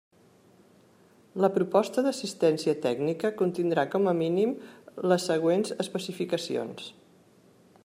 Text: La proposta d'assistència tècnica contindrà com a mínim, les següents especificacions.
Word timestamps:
La 1.43 1.49
proposta 1.57 2.03
d'assistència 2.07 2.75
tècnica 2.87 3.31
contindrà 3.43 3.85
com 3.97 4.11
a 4.13 4.15
mínim, 4.23 4.57
les 5.13 5.29
següents 5.33 5.77
especificacions. 5.87 6.91